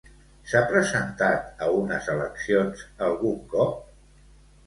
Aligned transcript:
S'ha 0.51 0.61
presentat 0.69 1.61
a 1.65 1.67
unes 1.81 2.09
eleccions 2.15 2.81
algun 3.09 3.37
cop? 3.53 3.87